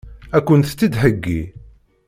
Ad 0.37 0.43
kent-tt-id-theggi? 0.45 1.41